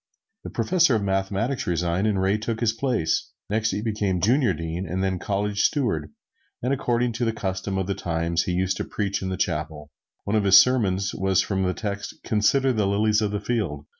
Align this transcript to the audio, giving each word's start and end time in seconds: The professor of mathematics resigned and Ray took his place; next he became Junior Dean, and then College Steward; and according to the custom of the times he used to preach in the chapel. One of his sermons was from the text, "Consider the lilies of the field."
The 0.43 0.49
professor 0.49 0.95
of 0.95 1.03
mathematics 1.03 1.67
resigned 1.67 2.07
and 2.07 2.19
Ray 2.19 2.39
took 2.39 2.59
his 2.59 2.73
place; 2.73 3.29
next 3.51 3.69
he 3.69 3.83
became 3.83 4.19
Junior 4.19 4.51
Dean, 4.51 4.83
and 4.89 5.03
then 5.03 5.19
College 5.19 5.61
Steward; 5.61 6.09
and 6.63 6.73
according 6.73 7.11
to 7.13 7.23
the 7.25 7.31
custom 7.31 7.77
of 7.77 7.85
the 7.85 7.93
times 7.93 8.41
he 8.45 8.51
used 8.53 8.77
to 8.77 8.83
preach 8.83 9.21
in 9.21 9.29
the 9.29 9.37
chapel. 9.37 9.91
One 10.23 10.35
of 10.35 10.45
his 10.45 10.57
sermons 10.57 11.13
was 11.13 11.41
from 11.43 11.61
the 11.61 11.75
text, 11.75 12.15
"Consider 12.23 12.73
the 12.73 12.87
lilies 12.87 13.21
of 13.21 13.29
the 13.29 13.39
field." 13.39 13.85